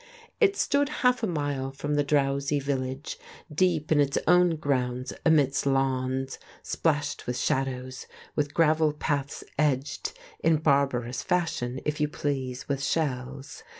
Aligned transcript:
It 0.39 0.55
stood 0.57 0.89
half 1.05 1.21
a 1.21 1.27
mile 1.27 1.69
from 1.71 1.93
the 1.93 2.03
drowsy 2.03 2.59
village, 2.59 3.19
deep 3.53 3.91
in 3.91 3.99
its 3.99 4.17
own 4.27 4.55
grounds 4.55 5.13
amidst 5.27 5.67
lawns 5.67 6.39
splashed 6.63 7.27
with 7.27 7.37
shadows, 7.37 8.07
with 8.35 8.51
gravel 8.55 8.93
paths 8.93 9.43
edged 9.59 10.17
in 10.39 10.57
barbarous 10.57 11.21
fashion, 11.21 11.81
if 11.85 12.01
you 12.01 12.07
please 12.07 12.67
with 12.67 12.81
shells. 12.83 13.61